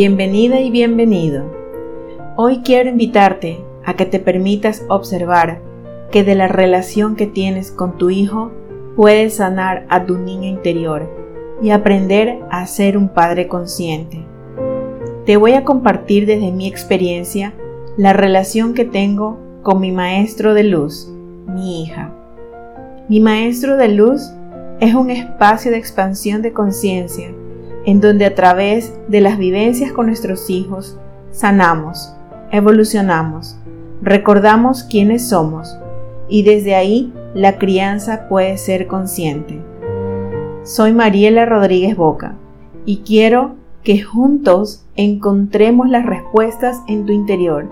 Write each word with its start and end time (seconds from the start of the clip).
Bienvenida 0.00 0.60
y 0.60 0.70
bienvenido. 0.70 1.42
Hoy 2.36 2.58
quiero 2.58 2.88
invitarte 2.88 3.58
a 3.84 3.94
que 3.94 4.06
te 4.06 4.20
permitas 4.20 4.84
observar 4.88 5.60
que 6.12 6.22
de 6.22 6.36
la 6.36 6.46
relación 6.46 7.16
que 7.16 7.26
tienes 7.26 7.72
con 7.72 7.98
tu 7.98 8.08
hijo 8.08 8.52
puedes 8.94 9.34
sanar 9.34 9.86
a 9.88 10.06
tu 10.06 10.16
niño 10.16 10.48
interior 10.48 11.10
y 11.60 11.70
aprender 11.70 12.38
a 12.48 12.64
ser 12.68 12.96
un 12.96 13.08
padre 13.08 13.48
consciente. 13.48 14.24
Te 15.26 15.36
voy 15.36 15.54
a 15.54 15.64
compartir 15.64 16.26
desde 16.26 16.52
mi 16.52 16.68
experiencia 16.68 17.52
la 17.96 18.12
relación 18.12 18.74
que 18.74 18.84
tengo 18.84 19.36
con 19.64 19.80
mi 19.80 19.90
maestro 19.90 20.54
de 20.54 20.62
luz, 20.62 21.12
mi 21.48 21.82
hija. 21.82 22.12
Mi 23.08 23.18
maestro 23.18 23.76
de 23.76 23.88
luz 23.88 24.30
es 24.78 24.94
un 24.94 25.10
espacio 25.10 25.72
de 25.72 25.78
expansión 25.78 26.40
de 26.40 26.52
conciencia 26.52 27.34
en 27.88 28.02
donde 28.02 28.26
a 28.26 28.34
través 28.34 28.92
de 29.08 29.22
las 29.22 29.38
vivencias 29.38 29.92
con 29.92 30.08
nuestros 30.08 30.50
hijos 30.50 30.98
sanamos, 31.30 32.12
evolucionamos, 32.52 33.56
recordamos 34.02 34.82
quiénes 34.82 35.30
somos 35.30 35.74
y 36.28 36.42
desde 36.42 36.74
ahí 36.74 37.14
la 37.32 37.56
crianza 37.56 38.28
puede 38.28 38.58
ser 38.58 38.88
consciente. 38.88 39.62
Soy 40.64 40.92
Mariela 40.92 41.46
Rodríguez 41.46 41.96
Boca 41.96 42.34
y 42.84 42.98
quiero 42.98 43.54
que 43.82 44.02
juntos 44.02 44.84
encontremos 44.94 45.88
las 45.88 46.04
respuestas 46.04 46.82
en 46.88 47.06
tu 47.06 47.14
interior 47.14 47.70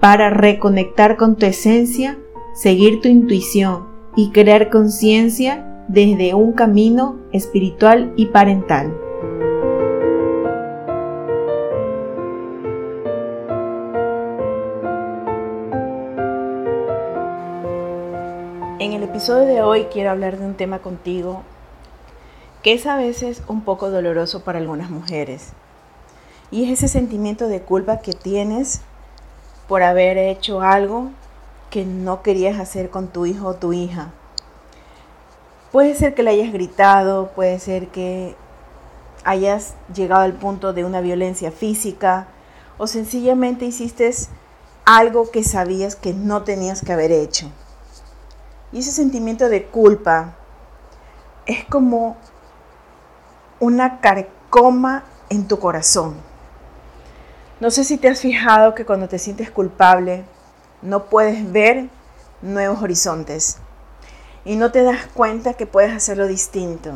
para 0.00 0.30
reconectar 0.30 1.18
con 1.18 1.36
tu 1.36 1.44
esencia, 1.44 2.16
seguir 2.54 3.02
tu 3.02 3.08
intuición 3.08 3.82
y 4.16 4.30
crear 4.30 4.70
conciencia 4.70 5.84
desde 5.88 6.32
un 6.32 6.52
camino 6.52 7.16
espiritual 7.30 8.10
y 8.16 8.24
parental. 8.26 9.03
Episodio 19.24 19.46
de 19.46 19.62
hoy 19.62 19.84
quiero 19.90 20.10
hablar 20.10 20.38
de 20.38 20.44
un 20.44 20.52
tema 20.52 20.80
contigo 20.80 21.44
que 22.62 22.74
es 22.74 22.84
a 22.84 22.98
veces 22.98 23.42
un 23.48 23.62
poco 23.62 23.88
doloroso 23.88 24.44
para 24.44 24.58
algunas 24.58 24.90
mujeres. 24.90 25.52
Y 26.50 26.64
es 26.64 26.72
ese 26.72 26.88
sentimiento 26.88 27.48
de 27.48 27.62
culpa 27.62 28.00
que 28.00 28.12
tienes 28.12 28.82
por 29.66 29.82
haber 29.82 30.18
hecho 30.18 30.60
algo 30.60 31.08
que 31.70 31.86
no 31.86 32.20
querías 32.20 32.60
hacer 32.60 32.90
con 32.90 33.08
tu 33.08 33.24
hijo 33.24 33.46
o 33.46 33.54
tu 33.54 33.72
hija. 33.72 34.10
Puede 35.72 35.94
ser 35.94 36.14
que 36.14 36.22
le 36.22 36.32
hayas 36.32 36.52
gritado, 36.52 37.28
puede 37.28 37.58
ser 37.60 37.88
que 37.88 38.36
hayas 39.24 39.72
llegado 39.94 40.20
al 40.20 40.34
punto 40.34 40.74
de 40.74 40.84
una 40.84 41.00
violencia 41.00 41.50
física 41.50 42.28
o 42.76 42.86
sencillamente 42.86 43.64
hiciste 43.64 44.10
algo 44.84 45.30
que 45.30 45.44
sabías 45.44 45.96
que 45.96 46.12
no 46.12 46.42
tenías 46.42 46.82
que 46.82 46.92
haber 46.92 47.10
hecho. 47.10 47.50
Y 48.74 48.80
ese 48.80 48.90
sentimiento 48.90 49.48
de 49.48 49.66
culpa 49.66 50.34
es 51.46 51.64
como 51.66 52.16
una 53.60 54.00
carcoma 54.00 55.04
en 55.30 55.46
tu 55.46 55.60
corazón. 55.60 56.16
No 57.60 57.70
sé 57.70 57.84
si 57.84 57.98
te 57.98 58.08
has 58.08 58.18
fijado 58.18 58.74
que 58.74 58.84
cuando 58.84 59.08
te 59.08 59.20
sientes 59.20 59.48
culpable 59.52 60.24
no 60.82 61.04
puedes 61.04 61.52
ver 61.52 61.88
nuevos 62.42 62.82
horizontes 62.82 63.58
y 64.44 64.56
no 64.56 64.72
te 64.72 64.82
das 64.82 65.06
cuenta 65.14 65.54
que 65.54 65.66
puedes 65.66 65.92
hacerlo 65.94 66.26
distinto 66.26 66.94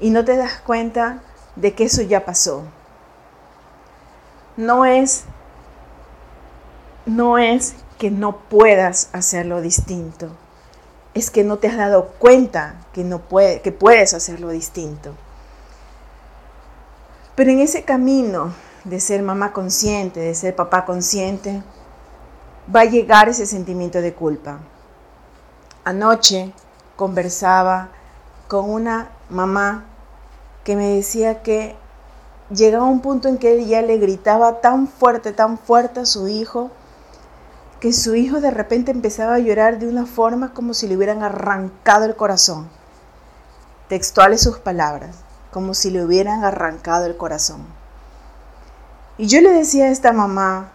y 0.00 0.10
no 0.10 0.26
te 0.26 0.36
das 0.36 0.60
cuenta 0.60 1.22
de 1.56 1.74
que 1.74 1.84
eso 1.84 2.02
ya 2.02 2.26
pasó. 2.26 2.64
No 4.58 4.84
es 4.84 5.24
no 7.06 7.38
es 7.38 7.76
que 7.96 8.10
no 8.10 8.40
puedas 8.40 9.08
hacerlo 9.14 9.62
distinto 9.62 10.28
es 11.18 11.30
que 11.30 11.44
no 11.44 11.58
te 11.58 11.68
has 11.68 11.76
dado 11.76 12.08
cuenta 12.18 12.76
que, 12.92 13.04
no 13.04 13.18
puede, 13.20 13.60
que 13.60 13.72
puedes 13.72 14.14
hacerlo 14.14 14.50
distinto. 14.50 15.14
Pero 17.34 17.50
en 17.50 17.60
ese 17.60 17.84
camino 17.84 18.52
de 18.84 19.00
ser 19.00 19.22
mamá 19.22 19.52
consciente, 19.52 20.20
de 20.20 20.34
ser 20.34 20.56
papá 20.56 20.84
consciente, 20.84 21.62
va 22.74 22.80
a 22.80 22.86
llegar 22.86 23.28
ese 23.28 23.46
sentimiento 23.46 24.00
de 24.00 24.14
culpa. 24.14 24.58
Anoche 25.84 26.52
conversaba 26.96 27.88
con 28.48 28.68
una 28.70 29.10
mamá 29.30 29.84
que 30.64 30.76
me 30.76 30.96
decía 30.96 31.42
que 31.42 31.76
llegaba 32.50 32.84
un 32.84 33.00
punto 33.00 33.28
en 33.28 33.38
que 33.38 33.52
ella 33.52 33.82
le 33.82 33.98
gritaba 33.98 34.60
tan 34.60 34.88
fuerte, 34.88 35.32
tan 35.32 35.58
fuerte 35.58 36.00
a 36.00 36.06
su 36.06 36.28
hijo, 36.28 36.70
que 37.80 37.92
su 37.92 38.14
hijo 38.14 38.40
de 38.40 38.50
repente 38.50 38.90
empezaba 38.90 39.34
a 39.34 39.38
llorar 39.38 39.78
de 39.78 39.88
una 39.88 40.06
forma 40.06 40.52
como 40.52 40.74
si 40.74 40.88
le 40.88 40.96
hubieran 40.96 41.22
arrancado 41.22 42.04
el 42.04 42.16
corazón. 42.16 42.68
Textuales 43.88 44.40
sus 44.40 44.58
palabras, 44.58 45.16
como 45.52 45.74
si 45.74 45.90
le 45.90 46.04
hubieran 46.04 46.44
arrancado 46.44 47.06
el 47.06 47.16
corazón. 47.16 47.64
Y 49.16 49.26
yo 49.26 49.40
le 49.40 49.52
decía 49.52 49.86
a 49.86 49.90
esta 49.90 50.12
mamá 50.12 50.72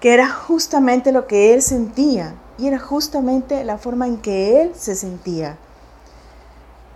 que 0.00 0.14
era 0.14 0.28
justamente 0.28 1.12
lo 1.12 1.26
que 1.26 1.54
él 1.54 1.62
sentía 1.62 2.34
y 2.58 2.66
era 2.66 2.78
justamente 2.78 3.64
la 3.64 3.78
forma 3.78 4.06
en 4.06 4.18
que 4.18 4.62
él 4.62 4.72
se 4.74 4.94
sentía. 4.94 5.56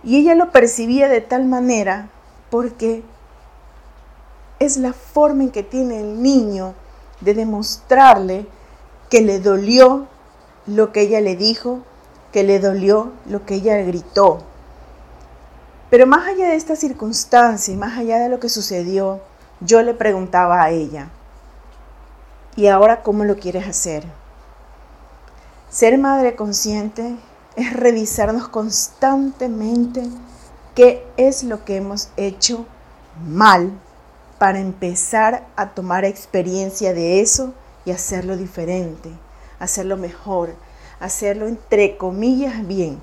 Y 0.03 0.17
ella 0.17 0.35
lo 0.35 0.51
percibía 0.51 1.07
de 1.07 1.21
tal 1.21 1.45
manera 1.45 2.09
porque 2.51 3.03
es 4.59 4.77
la 4.77 4.93
forma 4.93 5.43
en 5.43 5.49
que 5.49 5.63
tiene 5.63 5.99
el 5.99 6.21
niño 6.21 6.75
de 7.21 7.33
demostrarle 7.33 8.47
que 9.09 9.21
le 9.21 9.39
dolió 9.39 10.07
lo 10.65 10.91
que 10.91 11.01
ella 11.01 11.21
le 11.21 11.35
dijo, 11.35 11.79
que 12.31 12.43
le 12.43 12.59
dolió 12.59 13.11
lo 13.27 13.45
que 13.45 13.55
ella 13.55 13.77
gritó. 13.77 14.39
Pero 15.89 16.07
más 16.07 16.27
allá 16.27 16.49
de 16.49 16.55
esta 16.55 16.75
circunstancia 16.75 17.73
y 17.73 17.77
más 17.77 17.97
allá 17.97 18.19
de 18.19 18.29
lo 18.29 18.39
que 18.39 18.49
sucedió, 18.49 19.21
yo 19.61 19.81
le 19.81 19.93
preguntaba 19.93 20.61
a 20.61 20.71
ella, 20.71 21.09
¿y 22.55 22.67
ahora 22.67 23.03
cómo 23.03 23.23
lo 23.23 23.37
quieres 23.37 23.67
hacer? 23.67 24.03
Ser 25.69 25.97
madre 25.97 26.35
consciente 26.35 27.15
es 27.55 27.73
revisarnos 27.73 28.47
constantemente 28.47 30.03
qué 30.73 31.05
es 31.15 31.43
lo 31.43 31.63
que 31.63 31.77
hemos 31.77 32.09
hecho 32.17 32.65
mal 33.25 33.71
para 34.37 34.59
empezar 34.59 35.45
a 35.55 35.69
tomar 35.69 36.03
experiencia 36.03 36.93
de 36.93 37.21
eso 37.21 37.53
y 37.85 37.91
hacerlo 37.91 38.35
diferente, 38.35 39.09
hacerlo 39.59 39.97
mejor, 39.97 40.55
hacerlo 40.99 41.47
entre 41.47 41.97
comillas 41.97 42.67
bien. 42.67 42.99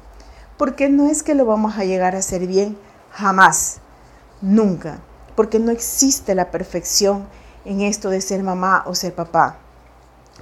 Porque 0.59 0.89
no 0.89 1.09
es 1.09 1.23
que 1.23 1.35
lo 1.35 1.47
vamos 1.47 1.79
a 1.79 1.85
llegar 1.85 2.15
a 2.15 2.19
hacer 2.19 2.47
bien 2.47 2.77
jamás, 3.11 3.79
nunca, 4.41 5.01
porque 5.37 5.59
no 5.59 5.71
existe 5.71 6.35
la 6.35 6.51
perfección 6.51 7.27
en 7.65 7.81
esto 7.81 8.11
de 8.11 8.21
ser 8.21 8.43
mamá 8.43 8.83
o 8.87 8.95
ser 8.95 9.15
papá. 9.15 9.59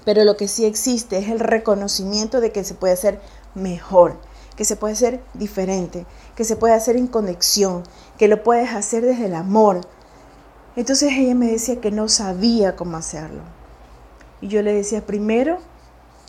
Pero 0.05 0.25
lo 0.25 0.37
que 0.37 0.49
sí 0.49 0.65
existe 0.65 1.19
es 1.19 1.29
el 1.29 1.41
reconocimiento 1.41 2.41
de 2.41 2.53
que 2.53 2.65
se 2.65 2.75
puede 2.75 2.95
hacer 2.95 3.21
mejor, 3.55 4.17
que 4.57 4.65
se 4.65 4.77
puede 4.77 4.95
hacer 4.95 5.23
diferente, 5.35 6.07
que 6.37 6.45
se 6.45 6.57
puede 6.57 6.75
hacer 6.75 6.97
en 6.97 7.07
conexión, 7.07 7.83
que 8.19 8.29
lo 8.29 8.43
puedes 8.43 8.71
hacer 8.71 9.05
desde 9.05 9.27
el 9.27 9.35
amor. 9.35 9.83
Entonces 10.77 11.13
ella 11.13 11.35
me 11.35 11.51
decía 11.51 11.81
que 11.81 11.91
no 11.91 12.09
sabía 12.09 12.77
cómo 12.77 12.97
hacerlo. 12.97 13.43
Y 14.41 14.49
yo 14.49 14.63
le 14.63 14.73
decía, 14.73 15.05
primero, 15.05 15.59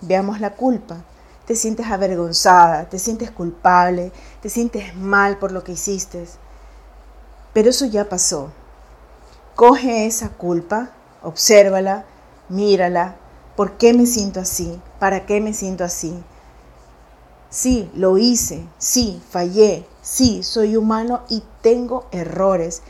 veamos 0.01 0.39
la 0.39 0.55
culpa. 0.55 0.97
Te 1.45 1.55
sientes 1.55 1.87
avergonzada, 1.87 2.89
te 2.89 2.99
sientes 2.99 3.31
culpable, 3.31 4.11
te 4.41 4.49
sientes 4.49 4.95
mal 4.95 5.37
por 5.37 5.51
lo 5.51 5.63
que 5.63 5.73
hiciste. 5.73 6.25
Pero 7.53 7.69
eso 7.69 7.85
ya 7.85 8.07
pasó. 8.09 8.51
Coge 9.55 10.05
esa 10.05 10.29
culpa, 10.29 10.91
obsérvala, 11.23 12.05
mírala. 12.49 13.15
¿Por 13.55 13.73
qué 13.73 13.93
me 13.93 14.05
siento 14.05 14.39
así? 14.39 14.79
¿Para 14.99 15.25
qué 15.25 15.41
me 15.41 15.53
siento 15.53 15.83
así? 15.83 16.23
Sí, 17.49 17.91
lo 17.93 18.17
hice, 18.17 18.65
sí, 18.77 19.21
fallé, 19.29 19.85
sí, 20.01 20.41
soy 20.41 20.77
humano 20.77 21.23
y 21.27 21.43
tengo 21.61 22.05
errores 22.11 22.81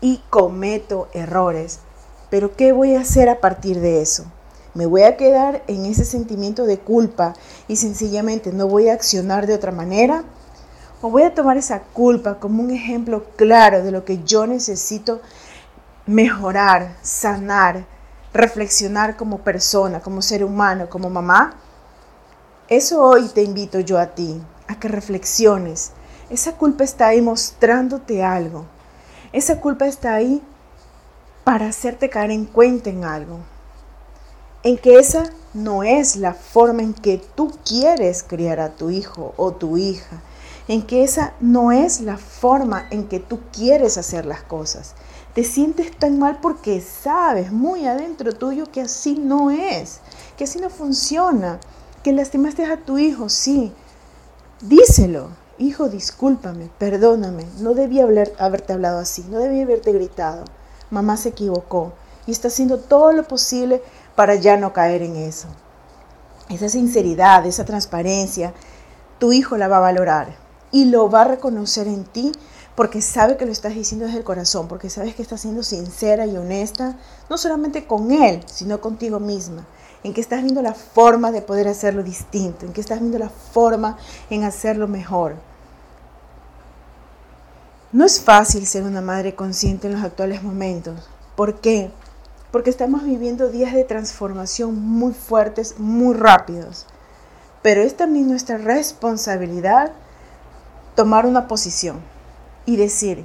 y 0.00 0.20
cometo 0.28 1.08
errores. 1.12 1.78
Pero 2.28 2.56
¿qué 2.56 2.72
voy 2.72 2.96
a 2.96 3.02
hacer 3.02 3.28
a 3.28 3.40
partir 3.40 3.80
de 3.80 4.02
eso? 4.02 4.24
Me 4.74 4.86
voy 4.86 5.02
a 5.02 5.16
quedar 5.16 5.62
en 5.66 5.86
ese 5.86 6.04
sentimiento 6.04 6.64
de 6.64 6.78
culpa 6.78 7.34
y 7.66 7.76
sencillamente 7.76 8.52
no 8.52 8.66
voy 8.66 8.88
a 8.88 8.94
accionar 8.94 9.46
de 9.46 9.54
otra 9.54 9.72
manera? 9.72 10.24
¿O 11.00 11.10
voy 11.10 11.22
a 11.22 11.34
tomar 11.34 11.56
esa 11.56 11.80
culpa 11.80 12.38
como 12.38 12.62
un 12.62 12.70
ejemplo 12.70 13.24
claro 13.36 13.82
de 13.82 13.92
lo 13.92 14.04
que 14.04 14.22
yo 14.24 14.46
necesito 14.46 15.20
mejorar, 16.06 16.96
sanar, 17.02 17.86
reflexionar 18.32 19.16
como 19.16 19.38
persona, 19.38 20.00
como 20.00 20.22
ser 20.22 20.44
humano, 20.44 20.88
como 20.90 21.08
mamá? 21.08 21.54
Eso 22.68 23.02
hoy 23.02 23.28
te 23.28 23.42
invito 23.42 23.80
yo 23.80 23.98
a 23.98 24.08
ti, 24.08 24.40
a 24.66 24.78
que 24.78 24.88
reflexiones. 24.88 25.92
Esa 26.30 26.52
culpa 26.52 26.84
está 26.84 27.08
ahí 27.08 27.22
mostrándote 27.22 28.22
algo. 28.22 28.66
Esa 29.32 29.60
culpa 29.60 29.86
está 29.86 30.14
ahí 30.14 30.42
para 31.44 31.68
hacerte 31.68 32.10
caer 32.10 32.30
en 32.30 32.44
cuenta 32.44 32.90
en 32.90 33.04
algo, 33.04 33.38
en 34.62 34.76
que 34.76 34.98
esa 34.98 35.30
no 35.54 35.82
es 35.82 36.16
la 36.16 36.34
forma 36.34 36.82
en 36.82 36.94
que 36.94 37.22
tú 37.34 37.52
quieres 37.64 38.22
criar 38.22 38.60
a 38.60 38.70
tu 38.70 38.90
hijo 38.90 39.32
o 39.36 39.52
tu 39.52 39.76
hija, 39.76 40.22
en 40.66 40.82
que 40.82 41.04
esa 41.04 41.32
no 41.40 41.72
es 41.72 42.00
la 42.00 42.18
forma 42.18 42.86
en 42.90 43.08
que 43.08 43.20
tú 43.20 43.40
quieres 43.52 43.96
hacer 43.96 44.26
las 44.26 44.42
cosas. 44.42 44.94
Te 45.34 45.44
sientes 45.44 45.96
tan 45.96 46.18
mal 46.18 46.40
porque 46.40 46.80
sabes 46.80 47.52
muy 47.52 47.86
adentro 47.86 48.32
tuyo 48.32 48.70
que 48.70 48.82
así 48.82 49.14
no 49.14 49.50
es, 49.50 50.00
que 50.36 50.44
así 50.44 50.58
no 50.58 50.68
funciona, 50.68 51.60
que 52.02 52.12
lastimaste 52.12 52.64
a 52.64 52.76
tu 52.76 52.98
hijo, 52.98 53.28
sí. 53.28 53.72
Díselo, 54.60 55.30
hijo, 55.58 55.88
discúlpame, 55.88 56.68
perdóname, 56.78 57.46
no 57.60 57.74
debía 57.74 58.06
haberte 58.38 58.72
hablado 58.72 58.98
así, 58.98 59.24
no 59.30 59.38
debía 59.38 59.62
haberte 59.62 59.92
gritado. 59.92 60.44
Mamá 60.90 61.16
se 61.16 61.30
equivocó 61.30 61.92
y 62.26 62.32
está 62.32 62.48
haciendo 62.48 62.78
todo 62.78 63.12
lo 63.12 63.24
posible 63.24 63.82
para 64.18 64.34
ya 64.34 64.56
no 64.56 64.72
caer 64.72 65.02
en 65.02 65.14
eso. 65.14 65.46
Esa 66.48 66.68
sinceridad, 66.68 67.46
esa 67.46 67.64
transparencia, 67.64 68.52
tu 69.20 69.32
hijo 69.32 69.56
la 69.56 69.68
va 69.68 69.76
a 69.76 69.92
valorar 69.92 70.34
y 70.72 70.86
lo 70.86 71.08
va 71.08 71.20
a 71.20 71.28
reconocer 71.28 71.86
en 71.86 72.02
ti 72.02 72.32
porque 72.74 73.00
sabe 73.00 73.36
que 73.36 73.46
lo 73.46 73.52
estás 73.52 73.76
diciendo 73.76 74.06
desde 74.06 74.18
el 74.18 74.24
corazón, 74.24 74.66
porque 74.66 74.90
sabes 74.90 75.14
que 75.14 75.22
estás 75.22 75.42
siendo 75.42 75.62
sincera 75.62 76.26
y 76.26 76.36
honesta, 76.36 76.96
no 77.30 77.38
solamente 77.38 77.86
con 77.86 78.10
él, 78.10 78.42
sino 78.46 78.80
contigo 78.80 79.20
misma, 79.20 79.64
en 80.02 80.12
que 80.12 80.20
estás 80.20 80.42
viendo 80.42 80.62
la 80.62 80.74
forma 80.74 81.30
de 81.30 81.40
poder 81.40 81.68
hacerlo 81.68 82.02
distinto, 82.02 82.66
en 82.66 82.72
que 82.72 82.80
estás 82.80 82.98
viendo 82.98 83.20
la 83.20 83.30
forma 83.30 83.98
en 84.30 84.42
hacerlo 84.42 84.88
mejor. 84.88 85.36
No 87.92 88.04
es 88.04 88.20
fácil 88.20 88.66
ser 88.66 88.82
una 88.82 89.00
madre 89.00 89.36
consciente 89.36 89.86
en 89.86 89.92
los 89.92 90.02
actuales 90.02 90.42
momentos. 90.42 91.08
¿Por 91.36 91.60
qué? 91.60 91.92
Porque 92.50 92.70
estamos 92.70 93.04
viviendo 93.04 93.48
días 93.48 93.74
de 93.74 93.84
transformación 93.84 94.80
muy 94.80 95.12
fuertes, 95.12 95.78
muy 95.78 96.14
rápidos. 96.14 96.86
Pero 97.62 97.82
es 97.82 97.96
también 97.96 98.28
nuestra 98.28 98.56
responsabilidad 98.56 99.92
tomar 100.94 101.26
una 101.26 101.46
posición 101.48 102.00
y 102.66 102.76
decir, 102.76 103.24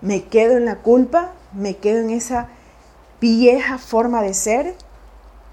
me 0.00 0.24
quedo 0.24 0.56
en 0.56 0.64
la 0.64 0.76
culpa, 0.76 1.32
me 1.52 1.76
quedo 1.76 2.00
en 2.00 2.10
esa 2.10 2.48
vieja 3.20 3.78
forma 3.78 4.22
de 4.22 4.34
ser 4.34 4.74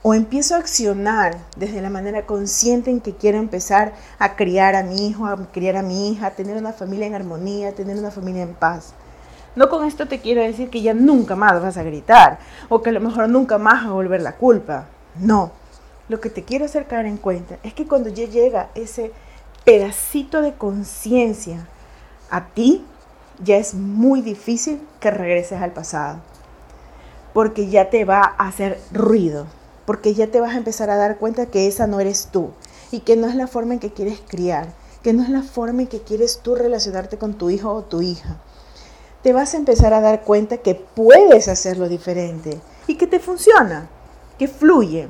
o 0.03 0.13
empiezo 0.13 0.56
a 0.56 0.59
accionar 0.59 1.38
desde 1.56 1.81
la 1.81 1.89
manera 1.89 2.25
consciente 2.25 2.89
en 2.89 3.01
que 3.01 3.15
quiero 3.15 3.38
empezar 3.38 3.94
a 4.17 4.35
criar 4.35 4.75
a 4.75 4.83
mi 4.83 5.07
hijo, 5.07 5.27
a 5.27 5.38
criar 5.51 5.77
a 5.77 5.83
mi 5.83 6.12
hija, 6.12 6.27
a 6.27 6.31
tener 6.31 6.57
una 6.57 6.74
familia 6.74 7.06
en 7.07 7.15
armonía, 7.15 7.69
a 7.69 7.74
tener 7.74 7.97
una 7.97 8.09
familia 8.09 8.44
en 8.44 8.56
paz. 8.56 8.94
No 9.53 9.68
con 9.68 9.86
esto 9.86 10.07
te 10.07 10.21
quiero 10.21 10.42
decir 10.42 10.69
que 10.69 10.81
ya 10.81 10.94
nunca 10.94 11.36
más 11.36 11.62
vas 11.62 11.75
a 11.75 11.83
gritar 11.83 12.39
o 12.69 12.81
que 12.81 12.89
a 12.89 12.94
lo 12.94 13.01
mejor 13.01 13.27
nunca 13.27 13.57
más 13.57 13.86
va 13.86 13.89
a 13.89 13.94
volver 13.94 14.21
la 14.21 14.38
culpa. 14.38 14.86
No. 15.19 15.51
Lo 16.07 16.21
que 16.21 16.30
te 16.30 16.44
quiero 16.44 16.65
hacer 16.65 16.88
caer 16.88 17.06
en 17.06 17.18
cuenta 17.18 17.57
es 17.63 17.74
que 17.74 17.86
cuando 17.86 18.09
ya 18.09 18.25
llega 18.25 18.69
ese 18.75 19.12
pedacito 19.65 20.42
de 20.42 20.53
conciencia 20.53 21.68
a 22.30 22.48
ti, 22.48 22.86
ya 23.44 23.57
es 23.57 23.74
muy 23.74 24.21
difícil 24.21 24.81
que 25.01 25.12
regreses 25.12 25.62
al 25.62 25.71
pasado. 25.71 26.19
Porque 27.33 27.68
ya 27.68 27.89
te 27.89 28.06
va 28.06 28.21
a 28.38 28.48
hacer 28.48 28.80
ruido. 28.94 29.48
Porque 29.86 30.13
ya 30.13 30.27
te 30.27 30.39
vas 30.39 30.53
a 30.56 30.59
empezar 30.59 30.89
a 30.89 30.95
dar 30.95 31.18
cuenta 31.18 31.48
que 31.48 31.68
esa 31.68 31.88
no 31.88 32.00
eres 32.00 32.30
tú. 32.31 32.51
Y 32.92 33.01
que 33.01 33.18
no 33.18 33.27
es 33.27 33.36
la 33.36 33.48
forma 33.48 33.74
en 33.74 33.80
que 33.81 33.92
quieres 33.92 34.21
criar. 34.25 34.68
Que 35.03 35.12
no 35.12 35.24
es 35.24 35.30
la 35.30 35.42
forma 35.42 35.81
en 35.81 35.88
que 35.88 36.01
quieres 36.01 36.39
tú 36.42 36.56
relacionarte 36.56 37.18
con 37.18 37.33
tu 37.33 37.50
hijo 37.50 37.74
o 37.74 37.83
tu 37.83 38.01
hija 38.01 38.38
te 39.23 39.33
vas 39.33 39.53
a 39.53 39.57
empezar 39.57 39.94
a 39.94 40.01
dar 40.01 40.21
cuenta 40.21 40.57
que 40.57 40.75
puedes 40.75 41.47
hacerlo 41.47 41.88
diferente 41.88 42.59
y 42.88 42.95
que 42.95 43.07
te 43.07 43.19
funciona, 43.19 43.88
que 44.39 44.47
fluye, 44.47 45.07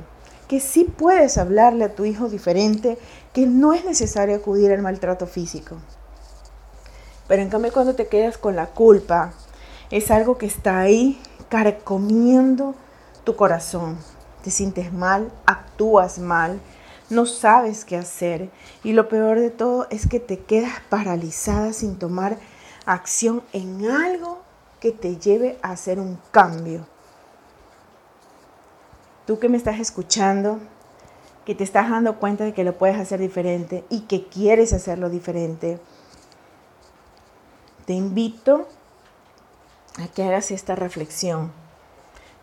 que 0.48 0.60
sí 0.60 0.84
puedes 0.84 1.38
hablarle 1.38 1.84
a 1.84 1.94
tu 1.94 2.04
hijo 2.04 2.28
diferente, 2.28 2.98
que 3.32 3.46
no 3.46 3.72
es 3.72 3.84
necesario 3.84 4.36
acudir 4.36 4.70
al 4.70 4.82
maltrato 4.82 5.26
físico. 5.26 5.76
Pero 7.26 7.42
en 7.42 7.48
cambio 7.48 7.72
cuando 7.72 7.94
te 7.94 8.08
quedas 8.08 8.36
con 8.36 8.56
la 8.56 8.66
culpa, 8.66 9.32
es 9.90 10.10
algo 10.10 10.36
que 10.36 10.46
está 10.46 10.80
ahí 10.80 11.20
carcomiendo 11.48 12.74
tu 13.24 13.36
corazón. 13.36 13.96
Te 14.44 14.50
sientes 14.50 14.92
mal, 14.92 15.30
actúas 15.46 16.18
mal, 16.18 16.60
no 17.08 17.26
sabes 17.26 17.84
qué 17.84 17.96
hacer 17.96 18.50
y 18.82 18.92
lo 18.92 19.08
peor 19.08 19.38
de 19.38 19.50
todo 19.50 19.86
es 19.90 20.06
que 20.08 20.18
te 20.18 20.38
quedas 20.40 20.80
paralizada 20.88 21.72
sin 21.72 21.98
tomar 21.98 22.38
acción 22.86 23.42
en 23.52 23.90
algo 23.90 24.40
que 24.80 24.92
te 24.92 25.16
lleve 25.16 25.58
a 25.62 25.70
hacer 25.70 26.00
un 26.00 26.18
cambio. 26.30 26.86
Tú 29.26 29.38
que 29.38 29.48
me 29.48 29.56
estás 29.56 29.78
escuchando, 29.78 30.58
que 31.44 31.54
te 31.54 31.64
estás 31.64 31.90
dando 31.90 32.18
cuenta 32.18 32.44
de 32.44 32.54
que 32.54 32.64
lo 32.64 32.76
puedes 32.76 32.98
hacer 32.98 33.20
diferente 33.20 33.84
y 33.88 34.02
que 34.02 34.26
quieres 34.26 34.72
hacerlo 34.72 35.10
diferente, 35.10 35.78
te 37.86 37.92
invito 37.92 38.68
a 39.98 40.08
que 40.08 40.24
hagas 40.24 40.50
esta 40.50 40.74
reflexión. 40.74 41.52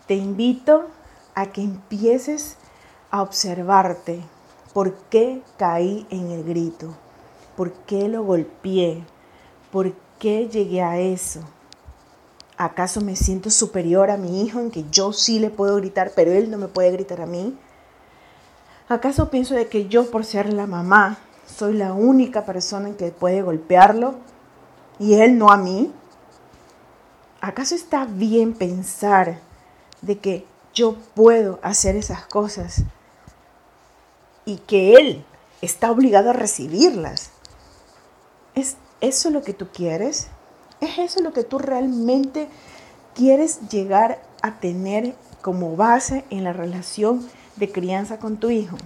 Te 0.07 0.15
invito 0.15 0.87
a 1.35 1.47
que 1.47 1.61
empieces 1.61 2.57
a 3.11 3.21
observarte 3.21 4.21
por 4.73 4.93
qué 5.09 5.41
caí 5.57 6.05
en 6.09 6.31
el 6.31 6.43
grito, 6.43 6.95
por 7.55 7.73
qué 7.73 8.07
lo 8.07 8.23
golpeé, 8.23 9.03
por 9.71 9.93
qué 10.19 10.47
llegué 10.47 10.81
a 10.81 10.99
eso? 10.99 11.41
¿Acaso 12.57 12.99
me 13.01 13.15
siento 13.15 13.49
superior 13.49 14.11
a 14.11 14.17
mi 14.17 14.43
hijo 14.43 14.59
en 14.59 14.69
que 14.69 14.83
yo 14.91 15.13
sí 15.13 15.39
le 15.39 15.49
puedo 15.49 15.77
gritar, 15.77 16.11
pero 16.13 16.31
él 16.31 16.51
no 16.51 16.57
me 16.57 16.67
puede 16.67 16.91
gritar 16.91 17.21
a 17.21 17.25
mí? 17.25 17.57
¿Acaso 18.89 19.29
pienso 19.29 19.55
de 19.55 19.67
que 19.67 19.87
yo 19.87 20.11
por 20.11 20.25
ser 20.25 20.51
la 20.51 20.67
mamá 20.67 21.17
soy 21.47 21.73
la 21.73 21.93
única 21.93 22.45
persona 22.45 22.89
en 22.89 22.95
que 22.95 23.11
puede 23.11 23.41
golpearlo 23.41 24.15
y 24.99 25.13
él 25.13 25.37
no 25.37 25.51
a 25.51 25.57
mí? 25.57 25.91
¿Acaso 27.39 27.75
está 27.75 28.05
bien 28.05 28.53
pensar 28.53 29.39
de 30.01 30.17
que 30.17 30.45
yo 30.73 30.95
puedo 31.15 31.59
hacer 31.63 31.95
esas 31.95 32.25
cosas 32.25 32.83
y 34.43 34.57
que 34.57 34.95
él 34.95 35.25
está 35.61 35.89
obligado 35.89 36.31
a 36.31 36.33
recibirlas? 36.33 37.31
Es 38.53 38.75
eso 39.01 39.29
lo 39.29 39.41
que 39.41 39.53
tú 39.53 39.67
quieres? 39.73 40.27
¿Es 40.81 40.97
eso 40.97 41.21
lo 41.21 41.33
que 41.33 41.43
tú 41.43 41.57
realmente 41.59 42.47
quieres 43.15 43.69
llegar 43.69 44.21
a 44.41 44.59
tener 44.59 45.15
como 45.41 45.75
base 45.75 46.25
en 46.29 46.43
la 46.43 46.53
relación 46.53 47.27
de 47.57 47.71
crianza 47.71 48.19
con 48.19 48.37
tu 48.37 48.49
hijo? 48.49 48.77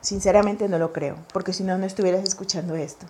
Sinceramente 0.00 0.68
no 0.68 0.78
lo 0.78 0.92
creo, 0.92 1.16
porque 1.32 1.52
si 1.52 1.62
no, 1.62 1.76
no 1.78 1.86
estuvieras 1.86 2.24
escuchando 2.24 2.74
esto. 2.74 3.06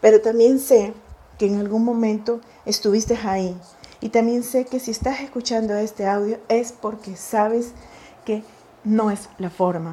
Pero 0.00 0.20
también 0.20 0.60
sé 0.60 0.92
que 1.38 1.46
en 1.46 1.58
algún 1.58 1.84
momento 1.84 2.40
estuviste 2.66 3.18
ahí. 3.24 3.56
Y 4.00 4.10
también 4.10 4.44
sé 4.44 4.64
que 4.64 4.78
si 4.78 4.92
estás 4.92 5.20
escuchando 5.20 5.74
este 5.74 6.06
audio 6.06 6.38
es 6.48 6.72
porque 6.72 7.16
sabes 7.16 7.72
que 8.24 8.44
no 8.84 9.10
es 9.10 9.28
la 9.38 9.50
forma. 9.50 9.92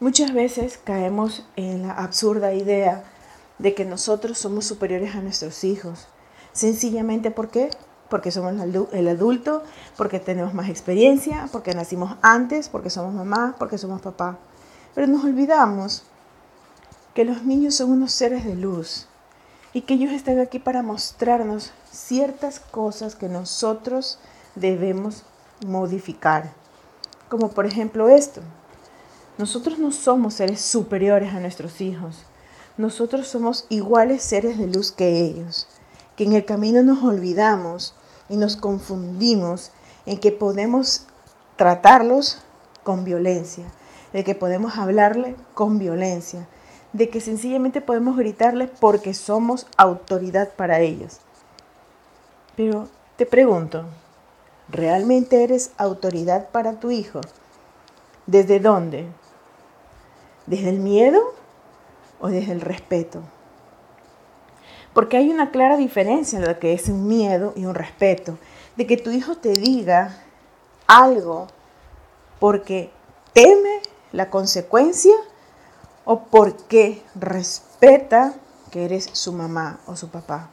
Muchas 0.00 0.34
veces 0.34 0.78
caemos 0.82 1.46
en 1.54 1.86
la 1.86 1.92
absurda 1.92 2.52
idea 2.52 3.04
de 3.58 3.74
que 3.74 3.84
nosotros 3.84 4.38
somos 4.38 4.64
superiores 4.64 5.14
a 5.14 5.20
nuestros 5.20 5.64
hijos. 5.64 6.06
Sencillamente, 6.52 7.30
¿por 7.30 7.48
qué? 7.48 7.70
Porque 8.08 8.30
somos 8.30 8.54
el 8.92 9.08
adulto, 9.08 9.62
porque 9.96 10.20
tenemos 10.20 10.54
más 10.54 10.68
experiencia, 10.68 11.48
porque 11.52 11.74
nacimos 11.74 12.16
antes, 12.22 12.68
porque 12.68 12.90
somos 12.90 13.14
mamá, 13.14 13.56
porque 13.58 13.78
somos 13.78 14.00
papá. 14.00 14.38
Pero 14.94 15.06
nos 15.06 15.24
olvidamos 15.24 16.04
que 17.14 17.24
los 17.24 17.44
niños 17.44 17.76
son 17.76 17.90
unos 17.90 18.12
seres 18.12 18.44
de 18.44 18.54
luz 18.54 19.06
y 19.72 19.82
que 19.82 19.94
ellos 19.94 20.12
están 20.12 20.38
aquí 20.38 20.58
para 20.58 20.82
mostrarnos 20.82 21.72
ciertas 21.90 22.60
cosas 22.60 23.16
que 23.16 23.28
nosotros 23.28 24.18
debemos 24.54 25.24
modificar. 25.66 26.52
Como 27.28 27.50
por 27.50 27.66
ejemplo 27.66 28.08
esto. 28.08 28.40
Nosotros 29.38 29.78
no 29.78 29.90
somos 29.90 30.34
seres 30.34 30.60
superiores 30.60 31.34
a 31.34 31.40
nuestros 31.40 31.80
hijos 31.80 32.24
nosotros 32.76 33.28
somos 33.28 33.66
iguales 33.68 34.22
seres 34.22 34.58
de 34.58 34.66
luz 34.66 34.90
que 34.90 35.20
ellos, 35.20 35.68
que 36.16 36.24
en 36.24 36.32
el 36.32 36.44
camino 36.44 36.82
nos 36.82 37.04
olvidamos 37.04 37.94
y 38.28 38.36
nos 38.36 38.56
confundimos 38.56 39.70
en 40.06 40.18
que 40.18 40.32
podemos 40.32 41.06
tratarlos 41.56 42.38
con 42.82 43.04
violencia, 43.04 43.64
de 44.12 44.24
que 44.24 44.34
podemos 44.34 44.76
hablarle 44.76 45.36
con 45.54 45.78
violencia, 45.78 46.48
de 46.92 47.08
que 47.10 47.20
sencillamente 47.20 47.80
podemos 47.80 48.16
gritarle 48.16 48.68
porque 48.68 49.14
somos 49.14 49.66
autoridad 49.76 50.50
para 50.54 50.80
ellos. 50.80 51.20
Pero 52.56 52.88
te 53.16 53.26
pregunto, 53.26 53.84
¿realmente 54.68 55.44
eres 55.44 55.70
autoridad 55.76 56.48
para 56.50 56.80
tu 56.80 56.90
hijo? 56.90 57.20
¿Desde 58.26 58.58
dónde? 58.58 59.06
¿Desde 60.46 60.70
el 60.70 60.80
miedo 60.80 61.34
o 62.24 62.28
desde 62.28 62.52
el 62.52 62.62
respeto. 62.62 63.20
Porque 64.94 65.18
hay 65.18 65.28
una 65.28 65.50
clara 65.50 65.76
diferencia 65.76 66.38
en 66.38 66.46
lo 66.46 66.58
que 66.58 66.72
es 66.72 66.88
un 66.88 67.06
miedo 67.06 67.52
y 67.54 67.66
un 67.66 67.74
respeto. 67.74 68.38
de 68.76 68.88
que 68.88 68.96
tu 68.96 69.10
hijo 69.10 69.36
te 69.36 69.52
diga 69.52 70.16
algo 70.88 71.46
porque 72.40 72.90
teme 73.32 73.82
la 74.10 74.30
consecuencia 74.30 75.14
o 76.04 76.24
porque 76.24 77.02
respeta 77.14 78.34
que 78.72 78.84
eres 78.84 79.10
su 79.12 79.32
mamá 79.32 79.78
o 79.86 79.94
su 79.94 80.08
papá, 80.08 80.48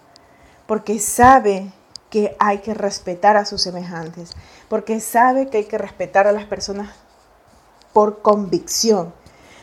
porque 0.68 1.00
sabe 1.00 1.72
que 2.12 2.36
hay 2.38 2.60
que 2.60 2.76
respetar 2.76 3.38
a 3.38 3.46
sus 3.46 3.62
semejantes, 3.62 4.32
porque 4.70 5.00
sabe 5.00 5.50
que 5.50 5.58
hay 5.58 5.66
que 5.66 5.80
respetar 5.80 6.28
a 6.28 6.32
las 6.32 6.46
personas 6.46 6.94
por 7.94 8.22
convicción, 8.22 9.14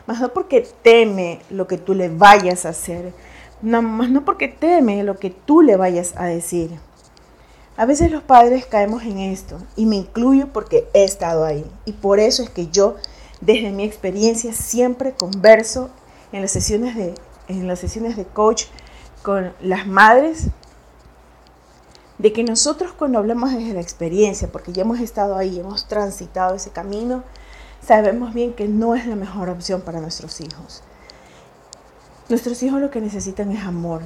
más 0.09 0.21
no 0.23 0.33
porque 0.33 0.67
teme 0.81 1.43
lo 1.50 1.67
que 1.67 1.77
tú 1.77 1.93
le 1.93 2.09
vayas 2.09 2.65
a 2.65 2.71
hacer, 2.71 3.12
más 3.61 4.09
no 4.09 4.25
porque 4.25 4.49
teme 4.49 5.03
lo 5.03 5.19
que 5.19 5.29
tú 5.29 5.61
le 5.61 5.77
vayas 5.77 6.15
a 6.17 6.25
decir. 6.25 6.71
A 7.77 7.85
veces 7.85 8.11
los 8.11 8.23
padres 8.23 8.65
caemos 8.65 9.03
en 9.03 9.19
esto 9.19 9.59
y 9.77 9.85
me 9.85 9.97
incluyo 9.97 10.49
porque 10.50 10.88
he 10.95 11.05
estado 11.05 11.45
ahí 11.45 11.62
y 11.85 11.93
por 11.93 12.21
eso 12.21 12.43
es 12.43 12.49
que 12.49 12.69
yo 12.69 12.97
desde 13.43 13.71
mi 13.71 13.85
experiencia 13.85 14.55
siempre 14.55 15.12
converso 15.12 15.91
en 16.33 16.41
las 16.41 16.53
sesiones 16.53 16.97
de 16.97 17.15
en 17.47 17.69
las 17.69 17.79
sesiones 17.79 18.17
de 18.17 18.25
coach 18.25 18.65
con 19.23 19.53
las 19.61 19.87
madres 19.87 20.49
de 22.17 22.33
que 22.33 22.45
nosotros 22.45 22.93
cuando 22.93 23.19
hablamos 23.19 23.53
desde 23.53 23.75
la 23.75 23.83
experiencia, 23.83 24.49
porque 24.50 24.73
ya 24.73 24.83
hemos 24.83 25.00
estado 25.00 25.37
ahí, 25.37 25.61
hemos 25.61 25.87
transitado 25.87 26.55
ese 26.55 26.71
camino, 26.71 27.25
sabemos 27.88 28.35
bien 28.35 28.52
que 28.52 28.68
no 28.68 28.95
es 28.95 29.07
la 29.07 29.16
mejor 29.16 29.49
opción 29.49 29.80
para 29.80 29.99
nuestros 29.99 30.42
hijos. 30.42 30.83
Nuestros 32.28 32.62
hijos 32.62 32.83
lo 32.83 32.90
que 32.90 33.00
necesitan 33.00 33.50
es 33.50 33.64
amor, 33.64 34.02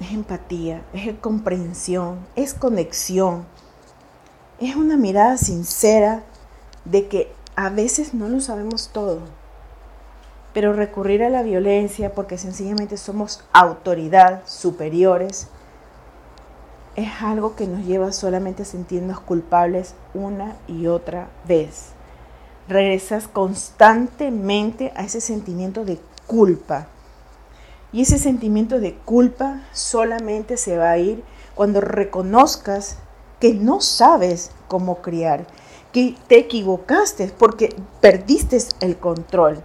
es 0.00 0.12
empatía, 0.12 0.82
es 0.92 1.12
comprensión, 1.18 2.20
es 2.36 2.54
conexión, 2.54 3.44
es 4.60 4.76
una 4.76 4.96
mirada 4.96 5.38
sincera 5.38 6.22
de 6.84 7.08
que 7.08 7.32
a 7.56 7.68
veces 7.68 8.14
no 8.14 8.28
lo 8.28 8.40
sabemos 8.40 8.90
todo, 8.92 9.22
pero 10.54 10.72
recurrir 10.72 11.24
a 11.24 11.28
la 11.28 11.42
violencia 11.42 12.14
porque 12.14 12.38
sencillamente 12.38 12.96
somos 12.96 13.42
autoridad 13.52 14.42
superiores 14.46 15.48
es 16.94 17.10
algo 17.22 17.56
que 17.56 17.66
nos 17.66 17.84
lleva 17.84 18.12
solamente 18.12 18.62
a 18.62 18.66
sentirnos 18.66 19.18
culpables 19.18 19.94
una 20.14 20.54
y 20.68 20.86
otra 20.86 21.26
vez. 21.48 21.95
Regresas 22.68 23.28
constantemente 23.28 24.92
a 24.96 25.04
ese 25.04 25.20
sentimiento 25.20 25.84
de 25.84 26.00
culpa. 26.26 26.88
Y 27.92 28.02
ese 28.02 28.18
sentimiento 28.18 28.80
de 28.80 28.94
culpa 28.94 29.62
solamente 29.72 30.56
se 30.56 30.76
va 30.76 30.90
a 30.90 30.98
ir 30.98 31.22
cuando 31.54 31.80
reconozcas 31.80 32.96
que 33.40 33.54
no 33.54 33.80
sabes 33.80 34.50
cómo 34.68 35.00
criar, 35.02 35.46
que 35.92 36.16
te 36.28 36.38
equivocaste 36.38 37.32
porque 37.38 37.74
perdiste 38.00 38.58
el 38.80 38.96
control. 38.96 39.62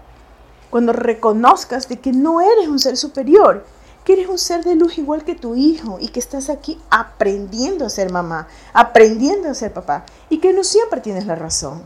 Cuando 0.69 0.93
reconozcas 0.93 1.89
de 1.89 1.99
que 1.99 2.13
no 2.13 2.39
eres 2.39 2.67
un 2.67 2.79
ser 2.79 2.97
superior, 2.97 3.65
que 4.05 4.13
eres 4.13 4.29
un 4.29 4.37
ser 4.37 4.63
de 4.63 4.75
luz 4.75 4.97
igual 4.97 5.23
que 5.23 5.35
tu 5.35 5.55
hijo 5.55 5.97
y 5.99 6.09
que 6.09 6.19
estás 6.19 6.49
aquí 6.49 6.79
aprendiendo 6.89 7.85
a 7.85 7.89
ser 7.89 8.11
mamá, 8.11 8.47
aprendiendo 8.73 9.49
a 9.49 9.53
ser 9.53 9.73
papá 9.73 10.05
y 10.29 10.39
que 10.39 10.53
no 10.53 10.63
siempre 10.63 11.01
tienes 11.01 11.25
la 11.25 11.35
razón. 11.35 11.83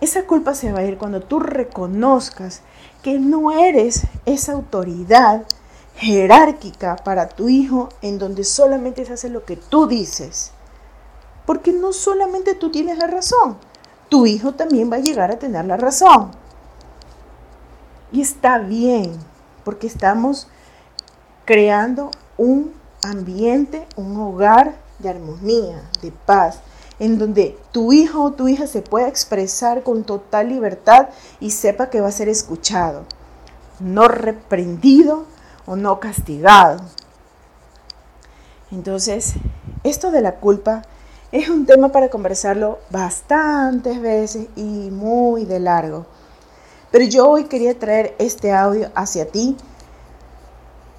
Esa 0.00 0.26
culpa 0.26 0.54
se 0.54 0.72
va 0.72 0.80
a 0.80 0.84
ir 0.84 0.98
cuando 0.98 1.20
tú 1.20 1.40
reconozcas 1.40 2.62
que 3.02 3.18
no 3.18 3.52
eres 3.52 4.02
esa 4.26 4.52
autoridad 4.52 5.44
jerárquica 5.96 6.96
para 6.96 7.28
tu 7.28 7.48
hijo 7.48 7.88
en 8.02 8.18
donde 8.18 8.44
solamente 8.44 9.04
se 9.04 9.14
hace 9.14 9.28
lo 9.30 9.44
que 9.44 9.56
tú 9.56 9.86
dices. 9.86 10.52
Porque 11.46 11.72
no 11.72 11.92
solamente 11.92 12.54
tú 12.54 12.70
tienes 12.70 12.98
la 12.98 13.06
razón, 13.06 13.56
tu 14.08 14.26
hijo 14.26 14.52
también 14.52 14.90
va 14.90 14.96
a 14.96 15.00
llegar 15.00 15.30
a 15.30 15.38
tener 15.38 15.64
la 15.64 15.76
razón. 15.76 16.30
Y 18.12 18.20
está 18.20 18.58
bien, 18.58 19.16
porque 19.64 19.86
estamos 19.86 20.48
creando 21.44 22.10
un 22.36 22.74
ambiente, 23.02 23.86
un 23.96 24.16
hogar 24.20 24.76
de 24.98 25.08
armonía, 25.08 25.82
de 26.02 26.12
paz, 26.12 26.60
en 26.98 27.18
donde 27.18 27.58
tu 27.72 27.92
hijo 27.92 28.22
o 28.22 28.32
tu 28.32 28.48
hija 28.48 28.66
se 28.66 28.82
pueda 28.82 29.08
expresar 29.08 29.82
con 29.82 30.04
total 30.04 30.48
libertad 30.48 31.08
y 31.40 31.50
sepa 31.50 31.90
que 31.90 32.00
va 32.00 32.08
a 32.08 32.12
ser 32.12 32.28
escuchado, 32.28 33.04
no 33.80 34.08
reprendido 34.08 35.24
o 35.66 35.76
no 35.76 36.00
castigado. 36.00 36.82
Entonces, 38.70 39.34
esto 39.84 40.10
de 40.10 40.22
la 40.22 40.36
culpa 40.36 40.82
es 41.32 41.48
un 41.48 41.66
tema 41.66 41.90
para 41.90 42.08
conversarlo 42.08 42.78
bastantes 42.90 44.00
veces 44.00 44.46
y 44.56 44.90
muy 44.90 45.44
de 45.44 45.60
largo. 45.60 46.06
Pero 46.90 47.04
yo 47.04 47.28
hoy 47.28 47.44
quería 47.44 47.78
traer 47.78 48.14
este 48.18 48.52
audio 48.52 48.90
hacia 48.94 49.28
ti 49.30 49.56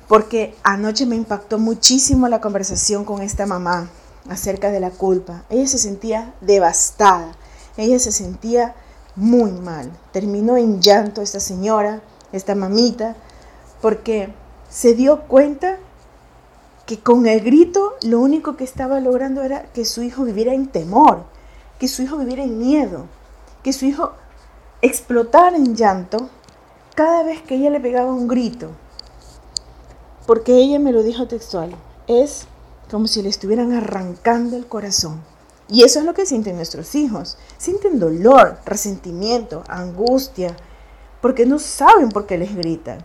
porque 0.07 0.55
anoche 0.63 1.05
me 1.05 1.15
impactó 1.15 1.57
muchísimo 1.57 2.27
la 2.27 2.39
conversación 2.39 3.03
con 3.03 3.21
esta 3.21 3.45
mamá 3.45 3.89
acerca 4.29 4.71
de 4.71 4.79
la 4.79 4.91
culpa. 4.91 5.43
Ella 5.49 5.67
se 5.67 5.77
sentía 5.77 6.33
devastada, 6.41 7.33
ella 7.77 7.99
se 7.99 8.11
sentía 8.11 8.75
muy 9.15 9.51
mal. 9.51 9.91
Terminó 10.11 10.57
en 10.57 10.81
llanto 10.81 11.21
esta 11.21 11.39
señora, 11.39 12.01
esta 12.31 12.55
mamita, 12.55 13.15
porque 13.81 14.33
se 14.69 14.93
dio 14.93 15.21
cuenta 15.21 15.77
que 16.85 16.99
con 16.99 17.27
el 17.27 17.41
grito 17.41 17.95
lo 18.01 18.19
único 18.19 18.55
que 18.55 18.63
estaba 18.63 18.99
logrando 18.99 19.43
era 19.43 19.63
que 19.73 19.85
su 19.85 20.03
hijo 20.03 20.23
viviera 20.23 20.53
en 20.53 20.67
temor, 20.67 21.23
que 21.79 21.87
su 21.87 22.01
hijo 22.01 22.17
viviera 22.17 22.43
en 22.43 22.57
miedo, 22.57 23.05
que 23.63 23.73
su 23.73 23.85
hijo 23.85 24.13
explotara 24.81 25.57
en 25.57 25.75
llanto 25.75 26.29
cada 26.95 27.23
vez 27.23 27.41
que 27.41 27.55
ella 27.55 27.69
le 27.69 27.79
pegaba 27.79 28.11
un 28.11 28.27
grito 28.27 28.71
porque 30.27 30.57
ella 30.57 30.77
me 30.77 30.91
lo 30.91 31.01
dijo 31.01 31.25
textual, 31.25 31.73
es 32.05 32.45
como 32.89 33.07
si 33.07 33.21
le 33.21 33.29
estuvieran 33.29 33.73
arrancando 33.73 34.55
el 34.55 34.67
corazón. 34.67 35.21
Y 35.69 35.83
eso 35.83 35.99
es 35.99 36.05
lo 36.05 36.13
que 36.13 36.25
sienten 36.25 36.55
nuestros 36.55 36.95
hijos. 36.95 37.37
Sienten 37.57 37.99
dolor, 37.99 38.57
resentimiento, 38.65 39.63
angustia, 39.67 40.55
porque 41.21 41.45
no 41.45 41.59
saben 41.59 42.09
por 42.09 42.25
qué 42.25 42.37
les 42.37 42.55
gritan. 42.55 42.99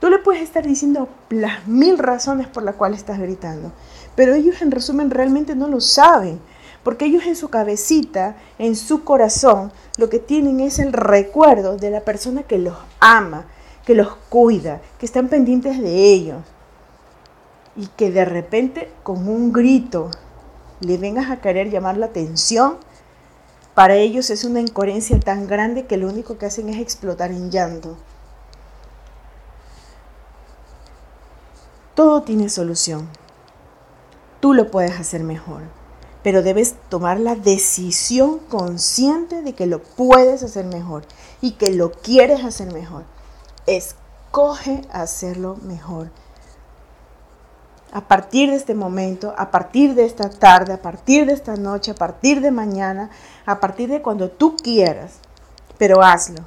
Tú 0.00 0.10
le 0.10 0.18
puedes 0.18 0.42
estar 0.42 0.66
diciendo 0.66 1.08
las 1.30 1.66
mil 1.66 1.96
razones 1.96 2.48
por 2.48 2.64
las 2.64 2.74
cuales 2.74 2.98
estás 2.98 3.20
gritando, 3.20 3.72
pero 4.16 4.34
ellos 4.34 4.60
en 4.60 4.72
resumen 4.72 5.10
realmente 5.10 5.54
no 5.54 5.68
lo 5.68 5.80
saben, 5.80 6.40
porque 6.82 7.04
ellos 7.04 7.24
en 7.24 7.36
su 7.36 7.48
cabecita, 7.48 8.36
en 8.58 8.74
su 8.74 9.04
corazón, 9.04 9.72
lo 9.96 10.08
que 10.08 10.18
tienen 10.18 10.58
es 10.58 10.80
el 10.80 10.92
recuerdo 10.92 11.76
de 11.76 11.90
la 11.90 12.00
persona 12.00 12.42
que 12.42 12.58
los 12.58 12.76
ama, 12.98 13.46
que 13.86 13.94
los 13.94 14.16
cuida, 14.28 14.80
que 14.98 15.06
están 15.06 15.28
pendientes 15.28 15.80
de 15.80 16.12
ellos 16.12 16.42
y 17.76 17.86
que 17.86 18.10
de 18.10 18.24
repente 18.24 18.92
con 19.02 19.28
un 19.28 19.52
grito 19.52 20.10
le 20.80 20.98
vengas 20.98 21.30
a 21.30 21.40
querer 21.40 21.70
llamar 21.70 21.96
la 21.96 22.06
atención, 22.06 22.76
para 23.74 23.94
ellos 23.94 24.30
es 24.30 24.44
una 24.44 24.60
incoherencia 24.60 25.18
tan 25.18 25.46
grande 25.46 25.86
que 25.86 25.96
lo 25.96 26.08
único 26.08 26.36
que 26.36 26.46
hacen 26.46 26.68
es 26.68 26.78
explotar 26.78 27.30
en 27.30 27.50
llanto. 27.50 27.96
Todo 31.94 32.22
tiene 32.22 32.48
solución. 32.48 33.08
Tú 34.40 34.54
lo 34.54 34.70
puedes 34.70 34.98
hacer 34.98 35.22
mejor, 35.22 35.62
pero 36.22 36.42
debes 36.42 36.74
tomar 36.88 37.20
la 37.20 37.36
decisión 37.36 38.40
consciente 38.40 39.42
de 39.42 39.54
que 39.54 39.66
lo 39.66 39.82
puedes 39.82 40.42
hacer 40.42 40.66
mejor 40.66 41.04
y 41.40 41.52
que 41.52 41.70
lo 41.70 41.92
quieres 41.92 42.44
hacer 42.44 42.72
mejor. 42.72 43.04
Escoge 43.66 44.82
hacerlo 44.90 45.56
mejor 45.62 46.10
a 47.92 48.08
partir 48.08 48.50
de 48.50 48.56
este 48.56 48.74
momento, 48.74 49.34
a 49.36 49.50
partir 49.50 49.94
de 49.94 50.06
esta 50.06 50.30
tarde, 50.30 50.72
a 50.72 50.80
partir 50.80 51.26
de 51.26 51.34
esta 51.34 51.56
noche, 51.56 51.90
a 51.90 51.94
partir 51.94 52.40
de 52.40 52.50
mañana, 52.50 53.10
a 53.44 53.60
partir 53.60 53.90
de 53.90 54.00
cuando 54.00 54.30
tú 54.30 54.56
quieras, 54.56 55.16
pero 55.76 56.02
hazlo. 56.02 56.40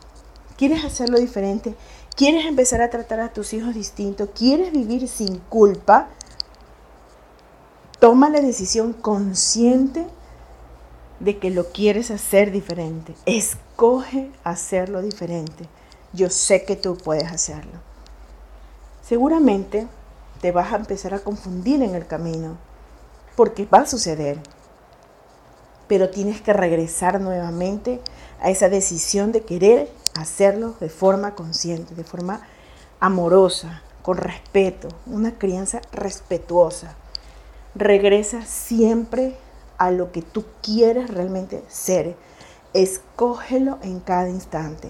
¿Quieres 0.58 0.84
hacerlo 0.84 1.20
diferente? 1.20 1.76
¿Quieres 2.16 2.46
empezar 2.46 2.82
a 2.82 2.90
tratar 2.90 3.20
a 3.20 3.32
tus 3.32 3.54
hijos 3.54 3.76
distinto? 3.76 4.32
¿Quieres 4.32 4.72
vivir 4.72 5.08
sin 5.08 5.38
culpa? 5.38 6.08
Toma 8.00 8.30
la 8.30 8.42
decisión 8.42 8.94
consciente 8.94 10.08
de 11.20 11.38
que 11.38 11.52
lo 11.52 11.72
quieres 11.72 12.10
hacer 12.10 12.52
diferente. 12.52 13.14
Escoge 13.26 14.32
hacerlo 14.44 15.02
diferente. 15.02 15.68
Yo 16.12 16.30
sé 16.30 16.64
que 16.64 16.76
tú 16.76 16.98
puedes 16.98 17.32
hacerlo. 17.32 17.80
Seguramente 19.02 19.88
te 20.42 20.52
vas 20.52 20.74
a 20.74 20.78
empezar 20.78 21.14
a 21.14 21.20
confundir 21.20 21.82
en 21.82 21.96
el 21.96 22.08
camino, 22.08 22.58
porque 23.36 23.66
va 23.66 23.80
a 23.80 23.86
suceder. 23.86 24.40
Pero 25.88 26.10
tienes 26.10 26.42
que 26.42 26.54
regresar 26.54 27.22
nuevamente 27.22 28.02
a 28.42 28.50
esa 28.50 28.70
decisión 28.70 29.32
de 29.32 29.42
querer 29.42 29.90
hacerlo 30.20 30.76
de 30.80 30.90
forma 30.90 31.36
consciente, 31.36 31.96
de 31.96 32.04
forma 32.04 32.42
amorosa, 33.00 33.82
con 34.02 34.18
respeto, 34.18 34.90
una 35.06 35.38
crianza 35.38 35.82
respetuosa. 35.92 36.96
Regresa 37.74 38.46
siempre 38.46 39.36
a 39.78 39.92
lo 39.92 40.12
que 40.12 40.22
tú 40.22 40.46
quieres 40.62 41.10
realmente 41.10 41.64
ser. 41.68 42.16
Escógelo 42.74 43.80
en 43.82 44.00
cada 44.00 44.30
instante 44.30 44.90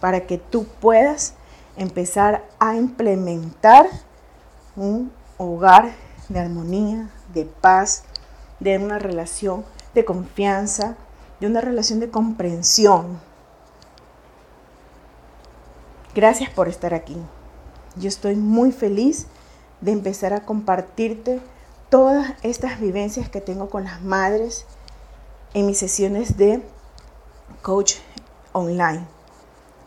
para 0.00 0.26
que 0.26 0.38
tú 0.38 0.64
puedas 0.80 1.34
empezar 1.76 2.44
a 2.58 2.76
implementar 2.76 3.86
un 4.80 5.12
hogar 5.36 5.92
de 6.30 6.40
armonía, 6.40 7.10
de 7.34 7.44
paz, 7.44 8.04
de 8.60 8.78
una 8.78 8.98
relación 8.98 9.64
de 9.94 10.06
confianza, 10.06 10.96
de 11.38 11.46
una 11.46 11.60
relación 11.60 12.00
de 12.00 12.10
comprensión. 12.10 13.20
Gracias 16.14 16.48
por 16.50 16.66
estar 16.66 16.94
aquí. 16.94 17.16
Yo 17.96 18.08
estoy 18.08 18.36
muy 18.36 18.72
feliz 18.72 19.26
de 19.82 19.92
empezar 19.92 20.32
a 20.32 20.46
compartirte 20.46 21.40
todas 21.90 22.32
estas 22.42 22.80
vivencias 22.80 23.28
que 23.28 23.42
tengo 23.42 23.68
con 23.68 23.84
las 23.84 24.00
madres 24.02 24.64
en 25.52 25.66
mis 25.66 25.76
sesiones 25.76 26.38
de 26.38 26.62
coach 27.60 27.96
online. 28.52 29.04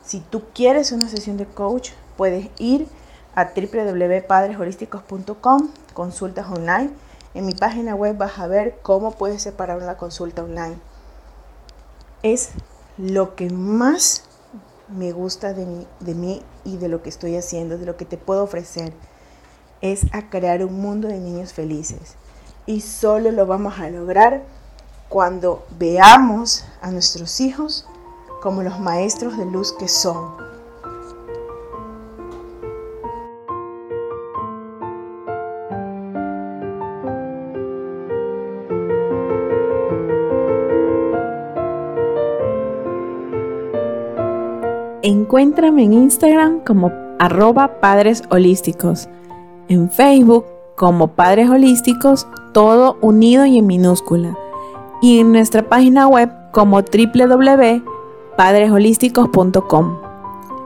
Si 0.06 0.20
tú 0.20 0.44
quieres 0.54 0.92
una 0.92 1.10
sesión 1.10 1.38
de 1.38 1.48
coach, 1.48 1.92
puedes 2.16 2.50
ir 2.60 2.88
a 3.36 3.52
www.padresholísticos.com, 3.56 5.70
consultas 5.94 6.48
online. 6.50 6.92
En 7.34 7.46
mi 7.46 7.54
página 7.54 7.96
web 7.96 8.18
vas 8.18 8.40
a 8.40 8.48
ver 8.48 8.80
cómo 8.82 9.12
puedes 9.12 9.42
separar 9.42 9.82
una 9.82 9.98
consulta 9.98 10.44
online. 10.44 10.78
Es 12.22 12.52
lo 12.98 13.36
que 13.36 13.50
más 13.50 14.24
me 14.88 15.12
gusta 15.12 15.54
de 15.54 15.66
mí, 15.66 15.88
de 16.00 16.14
mí 16.14 16.42
y 16.64 16.78
de 16.78 16.88
lo 16.88 17.02
que 17.02 17.10
estoy 17.10 17.36
haciendo, 17.36 17.78
de 17.78 17.86
lo 17.86 17.98
que 17.98 18.06
te 18.06 18.18
puedo 18.18 18.44
ofrecer. 18.44 18.94
Es 19.82 20.06
a 20.14 20.30
crear 20.30 20.64
un 20.64 20.80
mundo 20.80 21.08
de 21.08 21.20
niños 21.20 21.54
felices. 21.54 22.16
Y 22.66 22.82
solo 22.82 23.32
lo 23.32 23.46
vamos 23.46 23.80
a 23.80 23.90
lograr 23.90 24.44
cuando 25.10 25.66
veamos 25.78 26.66
a 26.82 26.92
nuestros 26.92 27.42
hijos 27.42 27.86
como 28.42 28.64
los 28.64 28.80
maestros 28.80 29.38
de 29.38 29.46
luz 29.46 29.74
que 29.74 29.88
son. 29.88 30.53
Encuéntrame 45.34 45.84
en 45.86 45.94
Instagram 45.94 46.60
como 46.60 46.92
arroba 47.18 47.80
padres 47.80 48.22
holísticos, 48.30 49.10
en 49.68 49.90
Facebook 49.90 50.46
como 50.76 51.08
padres 51.08 51.50
holísticos, 51.50 52.28
todo 52.54 53.00
unido 53.02 53.44
y 53.48 53.58
en 53.58 53.66
minúscula, 53.66 54.38
y 55.02 55.18
en 55.18 55.32
nuestra 55.32 55.68
página 55.68 56.08
web 56.08 56.30
como 56.52 56.82
www 56.82 57.84
padresholísticos.com. 58.38 59.98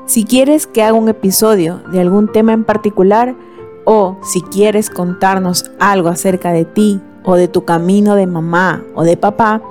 Si 0.06 0.26
quieres 0.26 0.68
que 0.68 0.84
haga 0.84 0.98
un 0.98 1.08
episodio 1.08 1.82
de 1.94 2.02
algún 2.02 2.30
tema 2.30 2.52
en 2.52 2.66
particular 2.66 3.38
o 3.86 4.18
si 4.22 4.42
quieres 4.42 4.90
contarnos 4.90 5.72
algo 5.80 6.10
acerca 6.10 6.52
de 6.52 6.66
ti 6.66 7.00
o 7.24 7.36
de 7.36 7.48
tu 7.48 7.64
camino 7.64 8.16
de 8.16 8.28
mamá 8.28 8.84
o 8.96 9.06
de 9.06 9.16
papá, 9.16 9.62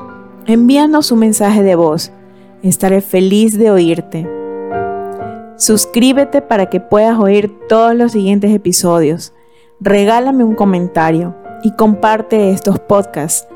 envíanos 0.47 1.13
un 1.13 1.19
mensaje 1.19 1.63
de 1.63 1.75
voz. 1.75 2.13
Estaré 2.63 3.03
feliz 3.03 3.59
de 3.59 3.71
oírte. 3.71 4.46
Suscríbete 5.57 6.43
para 6.43 6.67
que 6.67 6.81
puedas 6.81 7.19
oír 7.19 7.51
todos 7.69 7.95
los 7.95 8.13
siguientes 8.13 8.53
episodios. 8.53 9.33
Regálame 9.81 10.45
un 10.45 10.55
comentario 10.55 11.35
y 11.63 11.73
comparte 11.73 12.51
estos 12.51 12.79
podcasts 12.79 13.49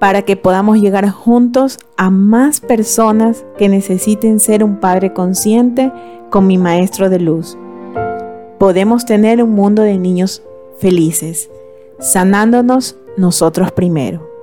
para 0.00 0.22
que 0.22 0.36
podamos 0.36 0.78
llegar 0.78 1.08
juntos 1.08 1.78
a 1.96 2.10
más 2.10 2.60
personas 2.60 3.44
que 3.56 3.68
necesiten 3.68 4.40
ser 4.40 4.64
un 4.64 4.80
padre 4.80 5.12
consciente 5.12 5.92
con 6.30 6.46
mi 6.46 6.58
maestro 6.58 7.08
de 7.10 7.20
luz. 7.20 7.56
Podemos 8.58 9.06
tener 9.06 9.42
un 9.42 9.50
mundo 9.50 9.82
de 9.82 9.98
niños 9.98 10.42
felices, 10.78 11.48
sanándonos 12.00 12.96
nosotros 13.16 13.70
primero. 13.70 14.35